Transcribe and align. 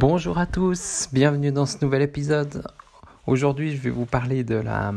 Bonjour 0.00 0.38
à 0.38 0.46
tous, 0.46 1.10
bienvenue 1.12 1.52
dans 1.52 1.66
ce 1.66 1.76
nouvel 1.84 2.00
épisode. 2.00 2.66
Aujourd'hui, 3.26 3.76
je 3.76 3.82
vais 3.82 3.90
vous 3.90 4.06
parler 4.06 4.44
de, 4.44 4.54
la, 4.54 4.94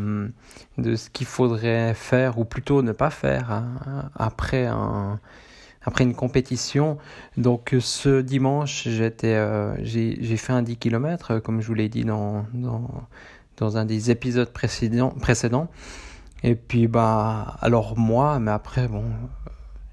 de 0.77 0.95
ce 0.95 1.09
qu'il 1.09 1.27
faudrait 1.27 1.93
faire, 1.93 2.39
ou 2.39 2.45
plutôt 2.45 2.81
ne 2.81 2.93
pas 2.93 3.09
faire, 3.09 3.51
hein, 3.51 4.09
après, 4.15 4.65
un, 4.65 5.19
après 5.83 6.05
une 6.05 6.15
compétition. 6.15 6.99
Donc, 7.35 7.75
ce 7.81 8.21
dimanche, 8.21 8.87
j'étais, 8.87 9.35
euh, 9.35 9.75
j'ai, 9.83 10.37
fait 10.37 10.53
un 10.53 10.61
10 10.61 10.77
km, 10.77 11.39
comme 11.39 11.59
je 11.59 11.67
vous 11.67 11.73
l'ai 11.73 11.89
dit 11.89 12.05
dans, 12.05 12.45
dans, 12.53 12.89
dans 13.57 13.75
un 13.75 13.83
des 13.83 14.09
épisodes 14.09 14.53
précédents. 14.53 15.09
précédents. 15.09 15.67
Et 16.43 16.55
puis, 16.55 16.87
bah, 16.87 17.57
alors 17.59 17.97
moi, 17.99 18.39
mais 18.39 18.51
après, 18.51 18.87
bon, 18.87 19.03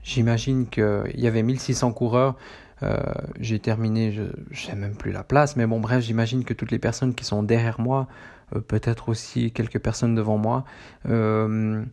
j'imagine 0.05 0.69
qu'il 0.69 1.17
y 1.17 1.27
avait 1.27 1.43
1600 1.43 1.91
coureurs. 1.95 2.37
Euh, 2.83 2.97
j'ai 3.39 3.59
terminé, 3.59 4.13
je 4.13 4.23
ne 4.23 4.55
sais 4.55 4.75
même 4.75 4.95
plus 4.95 5.13
la 5.13 5.23
place, 5.23 5.57
mais 5.57 5.67
bon, 5.67 5.81
bref, 5.81 6.03
j'imagine 6.03 6.45
que 6.45 6.55
toutes 6.55 6.71
les 6.71 6.79
personnes 6.79 7.15
qui 7.15 7.25
sont 7.25 7.43
derrière 7.43 7.81
moi, 7.81 8.09
euh, 8.55 8.61
peut-être 8.61 9.09
aussi 9.09 9.53
quelques 9.53 9.79
personnes 9.79 10.15
devant 10.15 10.39
moi, 10.39 10.65
euh, 11.09 11.85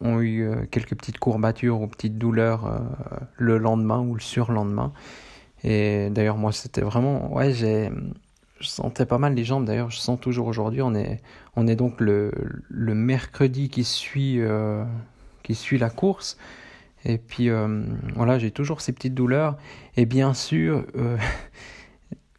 ont 0.00 0.20
eu 0.20 0.48
quelques 0.70 0.94
petites 0.94 1.18
courbatures 1.18 1.80
ou 1.80 1.88
petites 1.88 2.16
douleurs 2.16 2.80
le 3.36 3.58
lendemain 3.58 4.00
ou 4.00 4.14
le 4.14 4.20
surlendemain. 4.20 4.92
Et 5.64 6.10
d'ailleurs, 6.10 6.36
moi, 6.36 6.52
c'était 6.52 6.82
vraiment, 6.82 7.32
ouais, 7.34 7.52
j'ai, 7.52 7.90
je 8.60 8.68
sentais 8.68 9.06
pas 9.06 9.18
mal 9.18 9.34
les 9.34 9.42
jambes. 9.42 9.64
D'ailleurs, 9.64 9.90
je 9.90 9.98
sens 9.98 10.20
toujours 10.20 10.46
aujourd'hui. 10.46 10.80
On 10.80 10.94
est, 10.94 11.22
on 11.56 11.66
est 11.66 11.74
donc 11.74 12.00
le, 12.00 12.30
le 12.68 12.94
mercredi 12.94 13.68
qui 13.68 13.82
suit, 13.82 14.38
qui 15.42 15.56
suit 15.56 15.78
la 15.78 15.90
course. 15.90 16.36
Et 17.04 17.18
puis 17.18 17.50
euh, 17.50 17.84
voilà, 18.14 18.38
j'ai 18.38 18.50
toujours 18.50 18.80
ces 18.80 18.92
petites 18.92 19.14
douleurs. 19.14 19.56
Et 19.96 20.06
bien 20.06 20.34
sûr, 20.34 20.84
euh, 20.96 21.18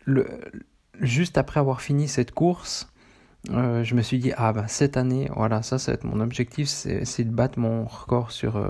juste 0.99 1.38
après 1.38 1.59
avoir 1.59 1.81
fini 1.81 2.08
cette 2.08 2.31
course, 2.31 2.91
euh, 3.52 3.83
je 3.83 3.93
me 3.95 4.02
suis 4.02 4.17
dit, 4.17 4.31
ah 4.38 4.53
ben 4.53 4.67
cette 4.67 4.97
année, 4.97 5.30
voilà, 5.36 5.61
ça, 5.61 5.77
c'est 5.77 6.03
mon 6.03 6.19
objectif, 6.19 6.67
c'est 6.67 7.23
de 7.23 7.31
battre 7.31 7.59
mon 7.59 7.86
record 7.86 8.31
sur, 8.31 8.67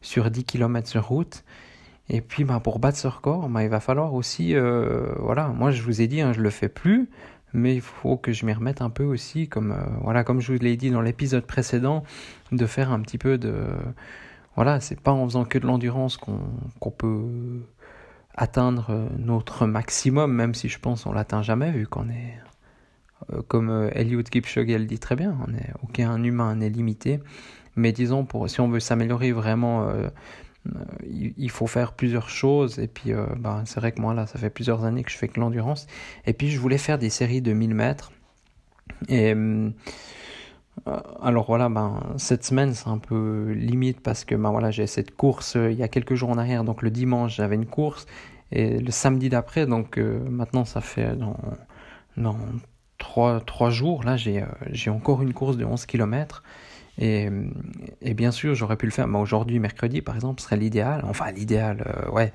sur 0.00 0.30
10 0.30 0.44
km 0.44 0.88
sur 0.88 1.06
route. 1.06 1.44
Et 2.08 2.20
puis 2.20 2.42
bah, 2.42 2.58
pour 2.58 2.80
battre 2.80 2.98
ce 2.98 3.06
record, 3.06 3.48
bah, 3.48 3.62
il 3.62 3.68
va 3.68 3.78
falloir 3.78 4.14
aussi, 4.14 4.54
voilà, 5.18 5.48
moi 5.48 5.70
je 5.70 5.82
vous 5.82 6.00
ai 6.00 6.08
dit, 6.08 6.20
hein, 6.20 6.32
je 6.32 6.40
le 6.40 6.50
fais 6.50 6.68
plus, 6.68 7.08
mais 7.52 7.76
il 7.76 7.80
faut 7.80 8.16
que 8.16 8.32
je 8.32 8.46
m'y 8.46 8.52
remette 8.52 8.82
un 8.82 8.90
peu 8.90 9.04
aussi, 9.04 9.48
comme, 9.48 9.76
voilà, 10.02 10.24
comme 10.24 10.40
je 10.40 10.52
vous 10.52 10.58
l'ai 10.58 10.76
dit 10.76 10.90
dans 10.90 11.02
l'épisode 11.02 11.46
précédent, 11.46 12.02
de 12.50 12.66
faire 12.66 12.90
un 12.90 13.00
petit 13.00 13.18
peu 13.18 13.38
de 13.38 13.64
voilà, 14.56 14.80
c'est 14.80 15.00
pas 15.00 15.12
en 15.12 15.24
faisant 15.26 15.44
que 15.44 15.58
de 15.58 15.66
l'endurance 15.66 16.16
qu'on 16.16 16.90
peut 16.90 17.62
atteindre 18.34 19.08
notre 19.18 19.66
maximum, 19.66 20.32
même 20.32 20.54
si 20.54 20.68
je 20.68 20.78
pense 20.78 21.06
on 21.06 21.12
l'atteint 21.12 21.42
jamais, 21.42 21.70
vu 21.70 21.86
qu'on 21.86 22.08
est, 22.08 22.38
euh, 23.32 23.42
comme 23.48 23.70
euh, 23.70 23.90
Eliud 23.94 24.28
Kipchoge 24.28 24.66
dit 24.66 24.98
très 24.98 25.16
bien, 25.16 25.36
on 25.46 25.54
est, 25.54 25.72
aucun 25.82 26.22
humain 26.22 26.56
n'est 26.56 26.70
limité. 26.70 27.20
Mais 27.76 27.92
disons, 27.92 28.24
pour, 28.24 28.48
si 28.50 28.60
on 28.60 28.68
veut 28.68 28.80
s'améliorer 28.80 29.32
vraiment, 29.32 29.88
euh, 29.88 30.08
il, 31.06 31.50
faut 31.50 31.66
faire 31.66 31.92
plusieurs 31.92 32.28
choses. 32.28 32.78
Et 32.78 32.88
puis, 32.88 33.12
bah, 33.38 33.62
c'est 33.64 33.78
vrai 33.78 33.92
que 33.92 34.00
moi, 34.00 34.12
là, 34.12 34.26
ça 34.26 34.38
fait 34.38 34.50
plusieurs 34.50 34.84
années 34.84 35.04
que 35.04 35.10
je 35.10 35.16
fais 35.16 35.28
que 35.28 35.38
l'endurance. 35.38 35.86
Et 36.26 36.32
puis, 36.32 36.50
je 36.50 36.58
voulais 36.58 36.78
faire 36.78 36.98
des 36.98 37.10
séries 37.10 37.40
de 37.40 37.52
1000 37.52 37.74
mètres. 37.74 38.10
Et 39.08 39.32
hum, 39.32 39.68
euh, 39.68 39.70
alors 40.86 41.46
voilà, 41.46 41.68
ben, 41.68 42.00
cette 42.16 42.44
semaine 42.44 42.74
c'est 42.74 42.88
un 42.88 42.98
peu 42.98 43.52
limite 43.52 44.00
parce 44.00 44.24
que 44.24 44.34
ben, 44.34 44.50
voilà, 44.50 44.70
j'ai 44.70 44.86
cette 44.86 45.14
course 45.14 45.56
euh, 45.56 45.70
il 45.70 45.78
y 45.78 45.82
a 45.82 45.88
quelques 45.88 46.14
jours 46.14 46.30
en 46.30 46.38
arrière, 46.38 46.64
donc 46.64 46.82
le 46.82 46.90
dimanche 46.90 47.36
j'avais 47.36 47.54
une 47.54 47.66
course 47.66 48.06
et 48.52 48.78
le 48.78 48.90
samedi 48.90 49.28
d'après, 49.28 49.66
donc 49.66 49.98
euh, 49.98 50.20
maintenant 50.28 50.64
ça 50.64 50.80
fait 50.80 51.16
dans, 51.16 51.36
dans 52.16 52.36
3, 52.98 53.40
3 53.40 53.70
jours, 53.70 54.04
là 54.04 54.16
j'ai 54.16 54.90
encore 54.90 55.22
une 55.22 55.32
course 55.32 55.56
de 55.56 55.64
11 55.64 55.86
km. 55.86 56.42
Et, 56.98 57.30
et 58.02 58.12
bien 58.12 58.30
sûr, 58.30 58.54
j'aurais 58.54 58.76
pu 58.76 58.84
le 58.84 58.92
faire. 58.92 59.08
Ben, 59.08 59.20
aujourd'hui, 59.20 59.58
mercredi, 59.58 60.02
par 60.02 60.16
exemple, 60.16 60.42
serait 60.42 60.58
l'idéal. 60.58 61.02
Enfin, 61.08 61.30
l'idéal, 61.32 62.10
ouais. 62.12 62.30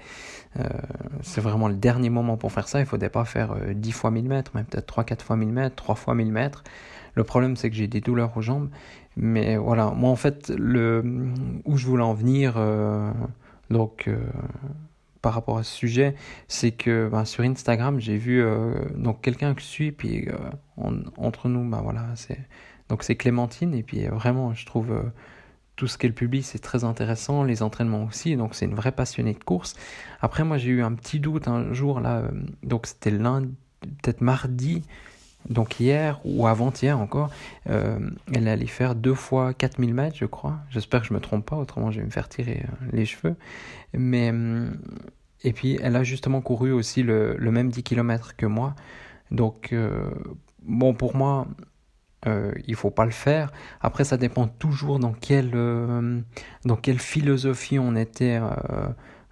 c'est 1.22 1.42
vraiment 1.42 1.68
le 1.68 1.76
dernier 1.76 2.10
moment 2.10 2.36
pour 2.36 2.52
faire 2.52 2.68
ça. 2.68 2.80
Il 2.80 2.84
ne 2.84 2.88
faudrait 2.88 3.12
pas 3.12 3.26
faire 3.26 3.56
10 3.76 3.92
fois 3.92 4.10
1000 4.10 4.28
mètres, 4.28 4.52
mais 4.56 4.64
peut-être 4.64 4.92
3-4 4.92 5.22
fois 5.22 5.36
1000 5.36 5.50
mètres, 5.50 5.76
3 5.76 5.94
fois 5.94 6.16
1000 6.16 6.32
mètres. 6.32 6.64
Le 7.16 7.24
problème, 7.24 7.56
c'est 7.56 7.70
que 7.70 7.76
j'ai 7.76 7.88
des 7.88 8.02
douleurs 8.02 8.36
aux 8.38 8.42
jambes. 8.42 8.70
Mais 9.18 9.56
voilà, 9.56 9.92
moi 9.92 10.10
en 10.10 10.16
fait, 10.16 10.50
le, 10.50 11.32
où 11.64 11.78
je 11.78 11.86
voulais 11.88 12.04
en 12.04 12.14
venir, 12.14 12.56
euh, 12.58 13.12
donc 13.70 14.08
euh, 14.08 14.18
par 15.22 15.34
rapport 15.34 15.58
à 15.58 15.64
ce 15.64 15.74
sujet, 15.74 16.16
c'est 16.50 16.72
que 16.72 17.08
ben, 17.10 17.24
sur 17.24 17.44
Instagram, 17.44 18.00
j'ai 18.00 18.18
vu 18.18 18.44
euh, 18.44 18.74
donc 18.96 19.22
quelqu'un 19.22 19.54
que 19.54 19.62
je 19.62 19.68
suis, 19.68 19.92
puis 19.94 20.28
entre 21.18 21.48
nous, 21.48 21.68
ben, 21.70 21.82
voilà, 21.82 22.08
c'est 22.16 22.40
donc 22.90 23.04
c'est 23.04 23.16
Clémentine, 23.16 23.74
et 23.74 23.84
puis 23.84 24.06
vraiment, 24.06 24.54
je 24.54 24.66
trouve 24.66 24.94
tout 25.76 25.88
ce 25.88 25.98
qu'elle 25.98 26.14
publie, 26.14 26.44
c'est 26.44 26.60
très 26.60 26.84
intéressant, 26.84 27.44
les 27.44 27.64
entraînements 27.64 28.04
aussi, 28.04 28.36
donc 28.36 28.54
c'est 28.54 28.66
une 28.66 28.76
vraie 28.76 28.92
passionnée 28.92 29.34
de 29.34 29.44
course. 29.44 29.76
Après, 30.22 30.44
moi, 30.44 30.58
j'ai 30.58 30.70
eu 30.70 30.84
un 30.84 30.94
petit 30.94 31.20
doute 31.20 31.48
un 31.48 31.74
jour 31.74 32.00
là, 32.02 32.24
donc 32.64 32.86
c'était 32.86 33.12
lundi, 33.12 33.56
peut-être 33.82 34.22
mardi, 34.22 34.84
donc 35.50 35.80
hier 35.80 36.20
ou 36.26 36.48
avant-hier 36.48 37.00
encore, 37.00 37.30
euh, 37.70 38.00
elle 38.34 38.48
allait 38.48 38.66
faire 38.66 38.96
deux 38.96 39.14
fois 39.14 39.54
4000 39.54 39.94
mètres, 39.94 40.16
je 40.18 40.26
crois. 40.26 40.58
J'espère 40.70 41.02
que 41.02 41.08
je 41.08 41.14
me 41.14 41.20
trompe 41.20 41.46
pas, 41.46 41.56
autrement 41.56 41.92
je 41.92 42.00
vais 42.00 42.06
me 42.06 42.12
faire 42.12 42.30
tirer 42.30 42.64
euh, 42.64 42.88
les 42.92 43.06
cheveux. 43.06 43.36
Mais 43.94 44.34
et 45.44 45.54
puis 45.54 45.78
elle 45.82 45.96
a 45.96 46.04
justement 46.04 46.42
couru 46.42 46.72
aussi 46.72 47.04
le, 47.04 47.36
le 47.38 47.52
même 47.52 47.70
10 47.70 47.84
km 47.84 48.36
que 48.36 48.46
moi. 48.46 48.76
Donc 49.32 49.70
euh, 49.72 50.10
bon 50.64 50.94
pour 50.94 51.16
moi, 51.16 51.48
euh, 52.26 52.52
il 52.66 52.76
faut 52.76 52.92
pas 52.92 53.06
le 53.06 53.12
faire. 53.12 53.52
Après 53.82 54.04
ça 54.04 54.18
dépend 54.18 54.48
toujours 54.48 54.98
dans 55.00 55.14
quelle 55.14 55.52
dans 56.66 56.76
quelle 56.76 57.00
philosophie 57.00 57.78
on 57.78 57.96
était 57.96 58.40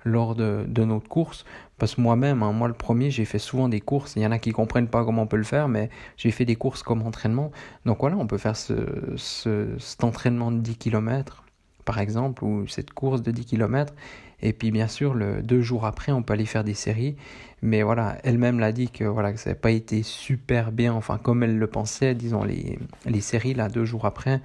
lors 0.03 0.35
de, 0.35 0.65
de 0.67 0.83
notre 0.83 1.07
course. 1.07 1.45
Parce 1.77 1.95
que 1.95 2.01
moi-même, 2.01 2.43
hein, 2.43 2.51
moi 2.51 2.67
le 2.67 2.73
premier, 2.73 3.11
j'ai 3.11 3.25
fait 3.25 3.39
souvent 3.39 3.67
des 3.67 3.81
courses. 3.81 4.15
Il 4.15 4.21
y 4.21 4.25
en 4.25 4.31
a 4.31 4.39
qui 4.39 4.51
comprennent 4.51 4.87
pas 4.87 5.03
comment 5.03 5.23
on 5.23 5.27
peut 5.27 5.37
le 5.37 5.43
faire, 5.43 5.67
mais 5.67 5.89
j'ai 6.17 6.31
fait 6.31 6.45
des 6.45 6.55
courses 6.55 6.83
comme 6.83 7.01
entraînement. 7.01 7.51
Donc 7.85 7.99
voilà, 7.99 8.17
on 8.17 8.27
peut 8.27 8.37
faire 8.37 8.55
ce, 8.55 8.73
ce, 9.17 9.67
cet 9.79 10.03
entraînement 10.03 10.51
de 10.51 10.59
10 10.59 10.77
km, 10.77 11.43
par 11.85 11.99
exemple, 11.99 12.43
ou 12.43 12.67
cette 12.67 12.91
course 12.91 13.21
de 13.21 13.31
10 13.31 13.45
km. 13.45 13.93
Et 14.41 14.53
puis 14.53 14.71
bien 14.71 14.87
sûr, 14.87 15.13
le, 15.13 15.41
deux 15.41 15.61
jours 15.61 15.85
après, 15.85 16.11
on 16.11 16.21
peut 16.21 16.33
aller 16.33 16.45
faire 16.45 16.63
des 16.63 16.73
séries. 16.73 17.15
Mais 17.61 17.81
voilà, 17.81 18.17
elle-même 18.23 18.59
l'a 18.59 18.73
dit 18.73 18.89
que 18.89 19.05
voilà 19.05 19.35
ça 19.37 19.51
n'a 19.51 19.55
pas 19.55 19.71
été 19.71 20.03
super 20.03 20.73
bien, 20.73 20.93
enfin 20.93 21.17
comme 21.17 21.43
elle 21.43 21.57
le 21.57 21.67
pensait, 21.67 22.13
disons 22.13 22.43
les, 22.43 22.77
les 23.05 23.21
séries 23.21 23.53
là 23.53 23.69
deux 23.69 23.85
jours 23.85 24.05
après. 24.05 24.41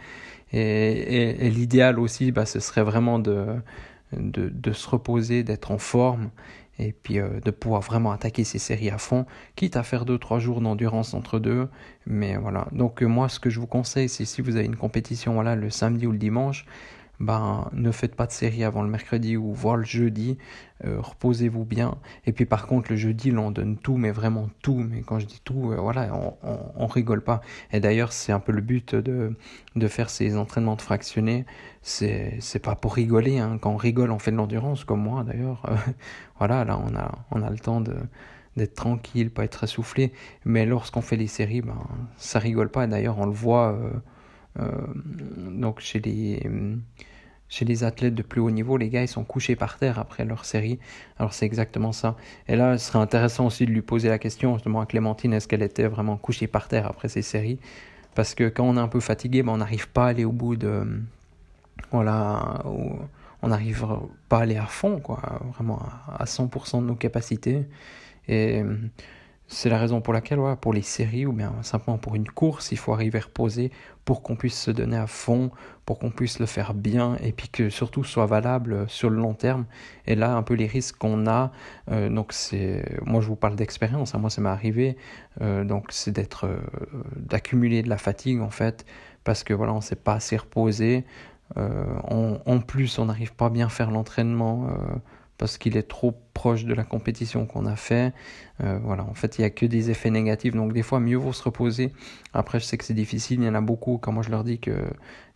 Et, 0.53 1.47
et, 1.47 1.51
l'idéal 1.51 1.99
aussi, 1.99 2.33
bah, 2.33 2.47
ce 2.47 2.61
serait 2.61 2.85
vraiment 2.85 3.19
de, 3.19 3.45
de, 4.13 4.73
se 4.73 4.89
reposer, 4.89 5.43
d'être 5.43 5.71
en 5.71 5.79
forme 5.79 6.31
et 6.79 6.93
puis 6.93 7.19
euh, 7.19 7.41
de 7.45 7.51
pouvoir 7.51 7.81
vraiment 7.81 8.13
attaquer 8.13 8.45
ces 8.45 8.59
séries 8.59 8.91
à 8.91 8.99
fond, 8.99 9.27
quitte 9.57 9.77
à 9.77 9.83
faire 9.83 10.05
2-3 10.05 10.39
jours 10.39 10.61
d'endurance 10.61 11.13
entre 11.13 11.41
deux. 11.41 11.69
Mais 12.07 12.37
voilà, 12.37 12.69
donc 12.73 13.03
euh, 13.03 13.07
moi 13.07 13.29
ce 13.29 13.41
que 13.41 13.51
je 13.51 13.59
vous 13.59 13.67
conseille, 13.67 14.09
c'est 14.09 14.25
si 14.25 14.43
vous 14.43 14.57
avez 14.57 14.67
une 14.67 14.77
compétition 14.77 15.35
voilà, 15.35 15.57
le 15.57 15.71
samedi 15.71 16.07
ou 16.07 16.13
le 16.13 16.19
dimanche, 16.19 16.67
ben, 17.21 17.69
ne 17.73 17.91
faites 17.91 18.15
pas 18.15 18.27
de 18.27 18.33
série 18.33 18.63
avant 18.63 18.83
le 18.83 18.89
mercredi 18.89 19.37
ou 19.37 19.53
voire 19.53 19.77
le 19.77 19.85
jeudi. 19.85 20.39
Euh, 20.85 21.01
reposez-vous 21.01 21.65
bien. 21.65 21.97
Et 22.27 22.33
puis 22.33 22.47
par 22.47 22.67
contre, 22.69 22.93
le 22.93 22.97
jeudi, 22.97 23.33
là, 23.33 23.41
on 23.41 23.51
donne 23.51 23.77
tout, 23.77 23.97
mais 23.97 24.13
vraiment 24.13 24.49
tout. 24.63 24.77
Mais 24.77 25.01
quand 25.03 25.19
je 25.19 25.27
dis 25.27 25.41
tout, 25.43 25.73
euh, 25.73 25.77
voilà, 25.77 26.09
on, 26.77 26.87
rigole 26.87 27.23
pas. 27.23 27.41
Et 27.73 27.81
d'ailleurs, 27.81 28.13
c'est 28.13 28.31
un 28.31 28.39
peu 28.39 28.53
le 28.53 28.61
but 28.61 28.95
de, 28.95 29.37
de 29.75 29.89
faire 29.89 30.11
ces 30.11 30.37
entraînements 30.37 30.77
de 30.77 30.83
fractionnés. 30.83 31.45
C'est, 31.83 32.37
c'est 32.41 32.61
pas 32.61 32.77
pour 32.77 32.95
rigoler. 32.95 33.39
Hein. 33.39 33.59
Quand 33.61 33.73
on 33.73 33.77
rigole, 33.77 34.13
on 34.13 34.19
fait 34.21 34.31
de 34.31 34.37
l'endurance, 34.37 34.85
comme 34.85 35.03
moi 35.03 35.25
d'ailleurs. 35.25 35.69
voilà, 36.39 36.65
là, 36.65 36.79
on 36.79 36.95
a, 36.97 37.13
on 37.33 37.43
a 37.43 37.51
le 37.51 37.59
temps 37.59 37.81
d'être 38.57 38.75
tranquille, 38.75 39.31
pas 39.31 39.45
être 39.45 39.65
essoufflé. 39.65 40.13
Mais 40.45 40.67
lorsqu'on 40.67 41.03
fait 41.03 41.17
les 41.17 41.27
séries, 41.27 41.63
ben, 41.63 41.79
ça 42.17 42.39
rigole 42.39 42.71
pas. 42.71 42.85
Et 42.85 42.89
d'ailleurs, 42.89 43.19
on 43.19 43.27
le 43.27 43.33
voit. 43.33 43.77
Euh, 44.59 44.71
donc 45.51 45.81
chez 45.81 46.01
les 46.01 46.43
chez 47.49 47.65
les 47.65 47.83
athlètes 47.85 48.15
de 48.15 48.23
plus 48.23 48.41
haut 48.41 48.51
niveau, 48.51 48.77
les 48.77 48.91
gars, 48.91 49.03
ils 49.03 49.09
sont 49.09 49.25
couchés 49.25 49.57
par 49.57 49.79
terre 49.79 49.99
après 49.99 50.25
leur 50.25 50.45
série. 50.45 50.79
Alors 51.19 51.33
c'est 51.33 51.47
exactement 51.47 51.93
ça. 51.93 52.17
Et 52.47 52.57
là, 52.57 52.77
ce 52.77 52.89
serait 52.89 52.99
intéressant 52.99 53.47
aussi 53.47 53.65
de 53.65 53.71
lui 53.71 53.83
poser 53.83 54.09
la 54.09 54.19
question 54.19 54.55
justement 54.55 54.81
à 54.81 54.87
Clémentine, 54.87 55.33
est-ce 55.33 55.49
qu'elle 55.49 55.63
était 55.63 55.87
vraiment 55.87 56.17
couchée 56.17 56.47
par 56.47 56.69
terre 56.69 56.87
après 56.87 57.09
ses 57.09 57.23
séries? 57.23 57.59
Parce 58.15 58.35
que 58.35 58.49
quand 58.49 58.65
on 58.65 58.77
est 58.77 58.81
un 58.81 58.89
peu 58.89 59.01
fatigué, 59.01 59.43
ben, 59.43 59.53
on 59.53 59.59
n'arrive 59.59 59.89
pas 59.89 60.07
à 60.07 60.09
aller 60.09 60.25
au 60.25 60.33
bout 60.33 60.57
de... 60.57 60.85
Voilà, 61.93 62.63
on 63.43 63.49
n'arrive 63.49 63.87
pas 64.29 64.39
à 64.39 64.43
aller 64.43 64.57
à 64.57 64.67
fond, 64.67 64.99
quoi, 64.99 65.41
vraiment 65.55 65.81
à 66.09 66.25
100% 66.25 66.83
de 66.83 66.87
nos 66.87 66.97
capacités. 66.97 67.67
Et 68.27 68.63
c'est 69.49 69.71
la 69.71 69.79
raison 69.79 70.03
pour 70.03 70.13
laquelle, 70.13 70.39
pour 70.61 70.75
les 70.75 70.83
séries 70.83 71.25
ou 71.25 71.33
bien 71.33 71.55
simplement 71.63 71.97
pour 71.97 72.15
une 72.15 72.29
course, 72.29 72.71
il 72.71 72.79
faut 72.79 72.93
arriver 72.93 73.19
à 73.19 73.23
reposer 73.23 73.73
pour 74.05 74.23
qu'on 74.23 74.37
puisse 74.37 74.61
se 74.61 74.71
donner 74.71 74.97
à 74.97 75.07
fond, 75.07 75.51
pour 75.87 75.99
qu'on 75.99 76.11
puisse 76.11 76.39
le 76.39 76.45
faire 76.45 76.75
bien 76.75 77.17
et 77.23 77.33
puis 77.33 77.49
que 77.49 77.71
surtout 77.71 78.05
soit 78.05 78.27
valable 78.27 78.85
sur 78.89 79.09
le 79.09 79.17
long 79.17 79.33
terme. 79.33 79.65
Et 80.07 80.15
là, 80.15 80.35
un 80.37 80.43
peu 80.43 80.53
les 80.53 80.67
risques 80.67 80.99
qu'on 80.99 81.27
a, 81.27 81.51
euh, 81.91 82.11
donc 82.11 82.33
c'est, 82.35 82.85
moi 83.07 83.23
je 83.23 83.27
vous 83.27 83.37
parle 83.37 83.57
d'expérience, 83.57 84.15
hein, 84.15 84.19
moi 84.19 84.29
ça 84.29 84.43
m'est 84.43 84.49
arrivé, 84.51 84.99
euh, 85.41 85.65
donc 85.65 85.87
c'est 85.91 86.11
d'être, 86.11 86.47
euh, 86.47 86.59
d'accumuler 87.17 87.83
de 87.83 87.89
la 87.89 87.99
fatigue 87.99 88.41
en 88.41 88.51
fait, 88.51 88.85
parce 89.25 89.45
que 89.45 89.55
voilà, 89.55 89.73
on 89.73 89.81
s'est 89.81 89.97
pas 89.97 90.15
assez 90.15 90.37
reposé. 90.37 91.05
en 91.57 92.61
plus, 92.61 92.99
on 92.99 93.07
n'arrive 93.07 93.35
pas 93.35 93.49
bien 93.49 93.67
à 93.67 93.71
faire 93.71 93.91
l'entraînement 93.91 94.69
parce 95.39 95.57
qu'il 95.57 95.77
est 95.77 95.89
trop 95.89 96.13
proche 96.35 96.65
de 96.65 96.75
la 96.75 96.85
compétition 96.85 97.47
qu'on 97.47 97.65
a 97.65 97.77
fait. 97.77 98.13
Euh, 98.63 98.79
voilà, 98.83 99.05
en 99.05 99.15
fait, 99.15 99.39
il 99.39 99.43
n'y 99.43 99.45
a 99.47 99.51
que 99.51 99.65
des 99.65 99.91
effets 99.91 100.11
négatifs. 100.11 100.55
Donc, 100.55 100.73
des 100.73 100.83
fois, 100.83 100.99
mieux 101.01 101.17
vaut 101.17 101.33
se 101.33 101.45
reposer. 101.45 101.93
Après, 102.35 102.59
je 102.59 102.65
sais 102.65 102.77
que 102.77 102.85
c'est 102.85 102.95
difficile. 102.95 103.41
Il 103.41 103.47
y 103.47 103.49
en 103.49 103.55
a 103.55 103.61
beaucoup. 103.61 103.99
Quand 103.99 104.13
moi, 104.13 104.25
je 104.25 104.31
leur 104.31 104.45
dis 104.45 104.59
que 104.59 104.73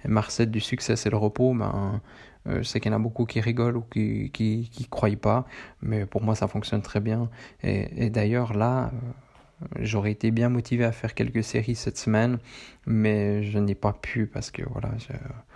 Marcel 0.05 0.51
du 0.51 0.61
succès, 0.61 0.97
c'est 0.97 1.11
le 1.11 1.17
repos, 1.17 1.55
ben, 1.55 2.01
euh, 2.49 2.59
je 2.59 2.63
sais 2.65 2.81
qu'il 2.81 2.91
y 2.91 2.95
en 2.95 2.99
a 2.99 3.01
beaucoup 3.01 3.25
qui 3.25 3.41
rigolent 3.41 3.77
ou 3.77 3.83
qui 3.83 4.31
qui, 4.33 4.69
qui 4.73 4.87
croient 4.89 5.17
pas. 5.21 5.47
Mais 5.81 6.05
pour 6.05 6.23
moi, 6.23 6.35
ça 6.35 6.49
fonctionne 6.49 6.83
très 6.83 7.01
bien. 7.01 7.31
Et, 7.63 8.11
d'ailleurs, 8.11 8.55
là, 8.55 8.91
euh, 8.93 9.67
j'aurais 9.81 10.11
été 10.11 10.33
bien 10.33 10.49
motivé 10.49 10.85
à 10.85 10.93
faire 10.93 11.15
quelques 11.15 11.45
séries 11.45 11.77
cette 11.77 11.99
semaine, 11.99 12.39
mais 12.87 13.45
je 13.45 13.59
n'ai 13.59 13.77
pas 13.77 13.93
pu 13.93 14.27
parce 14.27 14.51
que 14.51 14.63
voilà, 14.69 14.91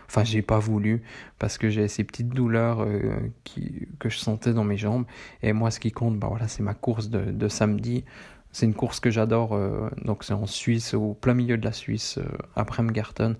Enfin, 0.09 0.25
j'ai 0.25 0.43
pas 0.43 0.59
voulu 0.59 1.03
parce 1.39 1.59
que 1.59 1.69
j'ai 1.69 1.89
ces 1.89 2.05
petites 2.05 2.29
douleurs 2.29 2.83
euh, 2.83 3.17
qui, 3.45 3.89
que 3.99 4.09
je 4.09 4.19
sentais 4.19 4.53
dans 4.53 4.65
mes 4.65 4.77
jambes. 4.77 5.05
Et 5.43 5.53
moi, 5.53 5.71
ce 5.71 5.81
qui 5.81 5.93
compte, 5.93 6.19
bah 6.19 6.29
voilà, 6.29 6.49
c'est 6.49 6.63
ma 6.63 6.75
course 6.75 7.09
de, 7.09 7.31
de 7.31 7.49
samedi. 7.49 8.05
C'est 8.53 8.67
une 8.67 8.75
course 8.75 9.01
que 9.01 9.11
j'adore. 9.11 9.55
Euh, 9.55 9.91
donc, 10.05 10.25
c'est 10.25 10.33
en 10.33 10.47
Suisse, 10.47 10.95
au 10.95 11.15
plein 11.15 11.35
milieu 11.35 11.59
de 11.59 11.65
la 11.65 11.73
Suisse, 11.73 12.19
euh, 12.19 12.25
après 12.55 12.83
Mgarten. 12.83 13.37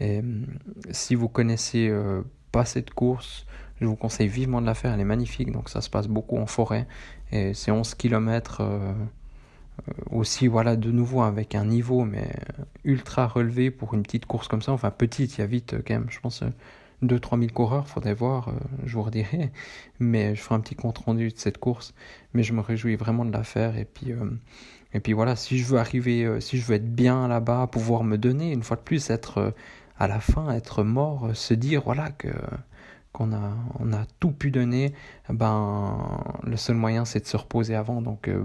Et 0.00 0.22
si 0.90 1.14
vous 1.14 1.28
connaissez 1.28 1.92
pas 2.52 2.64
cette 2.64 2.94
course, 2.94 3.44
je 3.80 3.86
vous 3.86 3.96
conseille 3.96 4.28
vivement 4.28 4.60
de 4.60 4.66
la 4.66 4.74
faire. 4.74 4.92
Elle 4.92 5.00
est 5.00 5.04
magnifique. 5.04 5.52
Donc, 5.52 5.68
ça 5.68 5.80
se 5.80 5.90
passe 5.90 6.08
beaucoup 6.08 6.38
en 6.38 6.46
forêt. 6.46 6.86
Et 7.32 7.54
c'est 7.54 7.70
11 7.70 7.94
km 7.94 8.58
euh, 8.60 8.92
aussi 10.10 10.46
voilà 10.46 10.76
de 10.76 10.90
nouveau 10.90 11.22
avec 11.22 11.54
un 11.54 11.64
niveau 11.64 12.04
mais 12.04 12.30
ultra 12.84 13.26
relevé 13.26 13.70
pour 13.70 13.94
une 13.94 14.02
petite 14.02 14.26
course 14.26 14.48
comme 14.48 14.62
ça. 14.62 14.72
Enfin 14.72 14.90
petite 14.90 15.38
il 15.38 15.40
y 15.40 15.44
a 15.44 15.46
vite 15.46 15.76
quand 15.86 15.94
même 15.94 16.06
je 16.10 16.20
pense 16.20 16.42
2-3 17.02 17.38
000 17.40 17.52
coureurs 17.52 17.88
faudrait 17.88 18.14
voir 18.14 18.48
euh, 18.48 18.52
je 18.84 18.94
vous 18.94 19.02
redirai. 19.02 19.50
Mais 20.00 20.34
je 20.34 20.40
ferai 20.40 20.54
un 20.54 20.60
petit 20.60 20.74
compte 20.74 20.98
rendu 20.98 21.28
de 21.28 21.38
cette 21.38 21.58
course. 21.58 21.94
Mais 22.34 22.42
je 22.42 22.52
me 22.52 22.60
réjouis 22.60 22.96
vraiment 22.96 23.24
de 23.24 23.32
la 23.32 23.44
faire. 23.44 23.76
Et 23.76 23.84
puis 23.84 24.12
euh, 24.12 24.30
et 24.92 25.00
puis 25.00 25.12
voilà 25.12 25.36
si 25.36 25.58
je 25.58 25.64
veux 25.66 25.78
arriver 25.78 26.40
si 26.40 26.58
je 26.58 26.66
veux 26.66 26.74
être 26.74 26.92
bien 26.92 27.28
là-bas 27.28 27.68
pouvoir 27.68 28.02
me 28.02 28.18
donner 28.18 28.52
une 28.52 28.62
fois 28.64 28.76
de 28.76 28.82
plus 28.82 29.10
être 29.10 29.54
à 29.98 30.08
la 30.08 30.18
fin 30.18 30.50
être 30.50 30.82
mort 30.82 31.30
se 31.34 31.54
dire 31.54 31.82
voilà 31.84 32.10
que 32.10 32.28
qu'on 33.12 33.32
a 33.32 33.56
on 33.78 33.92
a 33.92 34.04
tout 34.18 34.32
pu 34.32 34.50
donner 34.50 34.92
ben 35.28 36.22
le 36.44 36.56
seul 36.56 36.76
moyen 36.76 37.04
c'est 37.04 37.20
de 37.20 37.26
se 37.26 37.36
reposer 37.36 37.74
avant. 37.74 38.02
Donc 38.02 38.28
euh, 38.28 38.44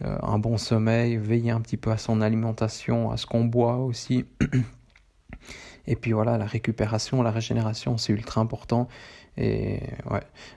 un 0.00 0.38
bon 0.38 0.58
sommeil, 0.58 1.16
veiller 1.16 1.50
un 1.52 1.60
petit 1.60 1.76
peu 1.76 1.90
à 1.90 1.96
son 1.96 2.20
alimentation, 2.20 3.10
à 3.10 3.16
ce 3.16 3.26
qu'on 3.26 3.44
boit 3.44 3.76
aussi. 3.76 4.24
Et 5.86 5.96
puis 5.96 6.12
voilà, 6.12 6.38
la 6.38 6.46
récupération, 6.46 7.22
la 7.22 7.30
régénération, 7.30 7.98
c'est 7.98 8.12
ultra 8.12 8.40
important. 8.40 8.88
Et. 9.36 9.80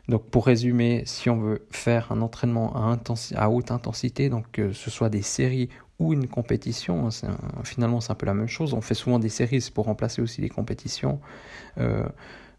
Donc 0.10 0.30
pour 0.30 0.46
résumer, 0.46 1.04
si 1.06 1.30
on 1.30 1.38
veut 1.38 1.66
faire 1.72 2.12
un 2.12 2.22
entraînement 2.22 2.76
à, 2.76 3.50
haute 3.50 3.72
intensité, 3.72 4.30
donc 4.30 4.52
que 4.52 4.74
ce 4.74 4.90
soit 4.90 5.10
des 5.10 5.22
séries 5.22 5.70
ou 5.98 6.14
une 6.14 6.28
compétition, 6.28 7.10
finalement 7.64 8.02
c'est 8.02 8.12
un 8.12 8.16
peu 8.16 8.26
la 8.26 8.34
même 8.34 8.50
chose. 8.50 8.74
On 8.74 8.82
fait 8.82 8.94
souvent 8.94 9.20
des 9.20 9.30
séries 9.30 9.70
pour 9.74 9.86
remplacer 9.86 10.22
aussi 10.22 10.42
les 10.42 10.50
compétitions, 10.50 11.22
euh, 11.78 12.06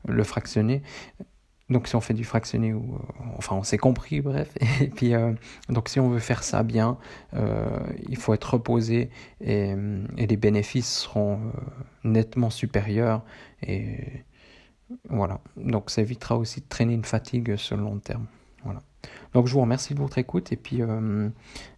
le 0.08 0.25
fractionner 0.25 0.82
donc 1.69 1.89
si 1.89 1.97
on 1.97 2.01
fait 2.01 2.15
du 2.15 2.25
fractionné 2.25 2.73
ou 2.73 2.95
euh, 2.95 3.25
enfin 3.39 3.57
on 3.57 3.63
s'est 3.63 3.79
compris 3.79 4.21
bref. 4.21 4.53
Et 4.81 4.89
puis 4.89 5.15
euh, 5.15 5.33
donc 5.69 5.89
si 5.89 5.99
on 6.01 6.09
veut 6.09 6.21
faire 6.21 6.43
ça 6.43 6.63
bien 6.63 6.99
euh, 7.35 7.81
il 8.09 8.17
faut 8.17 8.35
être 8.35 8.55
reposé 8.55 9.11
et, 9.41 9.75
et 10.17 10.27
les 10.27 10.37
bénéfices 10.37 11.01
seront 11.01 11.41
nettement 12.05 12.51
supérieurs. 12.51 13.23
Et 13.67 14.25
voilà. 15.09 15.41
Donc 15.57 15.91
ça 15.91 16.03
évitera 16.03 16.37
aussi 16.37 16.61
de 16.61 16.67
traîner 16.69 16.95
une 16.95 17.05
fatigue 17.05 17.57
sur 17.57 17.77
le 17.77 17.83
long 17.83 17.99
terme 17.99 18.27
donc 19.37 19.47
je 19.47 19.53
vous 19.53 19.61
remercie 19.61 19.93
de 19.93 19.99
votre 19.99 20.17
écoute 20.17 20.50
et 20.53 20.56
puis 20.56 20.81
euh, 20.81 21.29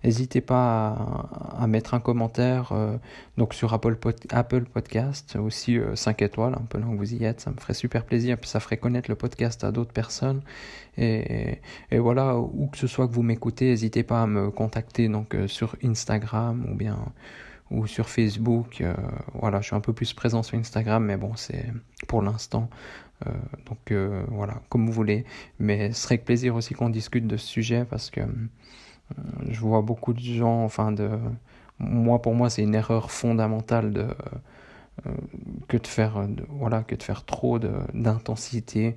n'hésitez 0.05 0.41
pas 0.41 1.27
à, 1.59 1.67
mettre 1.67 1.95
un 1.95 2.01
commentaire 2.01 2.71
euh, 2.73 2.97
donc 3.37 3.53
sur 3.53 3.75
Apple, 3.75 3.97
Podcast, 3.97 5.37
aussi 5.37 5.79
5 5.95 6.23
euh, 6.23 6.25
étoiles, 6.25 6.55
un 6.55 6.65
peu 6.69 6.79
là 6.79 6.87
où 6.87 6.97
vous 6.97 7.15
y 7.15 7.25
êtes, 7.25 7.41
ça 7.41 7.51
me 7.51 7.57
ferait 7.57 7.75
super 7.75 8.05
plaisir, 8.05 8.39
puis 8.39 8.49
ça 8.49 8.61
ferait 8.61 8.77
connaître 8.77 9.11
le 9.11 9.17
podcast 9.17 9.65
à 9.65 9.73
d'autres 9.73 9.93
personnes. 9.93 10.43
Et, 10.97 11.61
et, 11.91 11.99
voilà, 11.99 12.37
où 12.39 12.69
que 12.69 12.79
ce 12.79 12.87
soit 12.87 13.09
que 13.09 13.13
vous 13.13 13.23
m'écoutez, 13.23 13.67
n'hésitez 13.67 14.03
pas 14.03 14.23
à 14.23 14.27
me 14.27 14.51
contacter 14.51 15.09
donc 15.09 15.37
sur 15.47 15.77
Instagram 15.83 16.67
ou 16.71 16.75
bien 16.75 16.97
ou 17.71 17.87
sur 17.87 18.09
Facebook. 18.09 18.83
voilà, 19.35 19.61
je 19.61 19.67
suis 19.67 19.77
un 19.77 19.81
peu 19.81 19.93
plus 19.93 20.13
présent 20.13 20.43
sur 20.43 20.59
Instagram, 20.59 21.05
mais 21.05 21.17
bon, 21.17 21.35
c'est 21.37 21.67
pour 22.07 22.23
l'instant. 22.23 22.69
Euh, 23.27 23.31
donc 23.67 23.91
euh, 23.91 24.25
voilà, 24.29 24.61
comme 24.69 24.87
vous 24.87 24.93
voulez. 24.93 25.25
Mais 25.59 25.93
ce 25.93 26.03
serait 26.03 26.15
avec 26.15 26.25
plaisir 26.25 26.55
aussi 26.55 26.75
qu'on 26.75 26.91
discute 26.91 27.27
de 27.27 27.37
ce 27.37 27.47
sujet 27.47 27.85
parce 27.85 28.11
que 28.11 28.21
euh, 28.21 28.27
je 29.49 29.61
vois 29.61 29.83
beaucoup 29.83 30.13
de 30.13 30.21
gens, 30.21 30.65
enfin 30.65 30.93
de... 30.93 31.11
Moi, 31.79 32.21
pour 32.21 32.35
moi, 32.35 32.51
c'est 32.51 32.63
une 32.63 32.75
erreur 32.75 33.11
fondamentale 33.11 33.93
de... 33.93 34.09
que 35.69 35.77
de 35.77 35.87
faire 35.87 36.27
voilà 36.49 36.83
que 36.83 36.97
de 36.97 37.03
faire 37.05 37.25
trop 37.25 37.61
d'intensité 37.95 38.97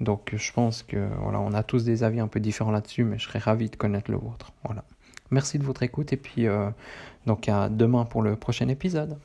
donc 0.00 0.34
je 0.34 0.52
pense 0.52 0.82
que 0.82 1.06
voilà 1.20 1.38
on 1.40 1.52
a 1.52 1.62
tous 1.62 1.84
des 1.84 2.02
avis 2.02 2.20
un 2.20 2.28
peu 2.28 2.40
différents 2.40 2.70
là-dessus 2.70 3.04
mais 3.04 3.18
je 3.18 3.24
serais 3.28 3.38
ravi 3.38 3.68
de 3.68 3.76
connaître 3.76 4.10
le 4.10 4.16
vôtre 4.16 4.52
voilà 4.64 4.84
merci 5.30 5.58
de 5.58 5.64
votre 5.64 5.82
écoute 5.82 6.12
et 6.12 6.16
puis 6.16 6.46
donc 7.26 7.48
à 7.48 7.68
demain 7.68 8.04
pour 8.04 8.22
le 8.22 8.36
prochain 8.36 8.68
épisode 8.68 9.18